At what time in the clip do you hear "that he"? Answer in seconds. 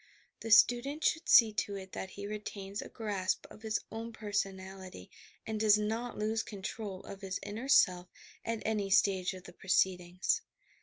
1.91-2.25